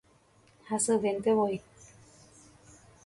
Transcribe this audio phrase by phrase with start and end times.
[0.69, 1.61] Hasyventevoi